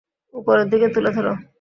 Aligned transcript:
উপরের 0.33 0.67
দিকে 0.69 0.87
তুলে 0.89 1.09
ধর। 1.11 1.27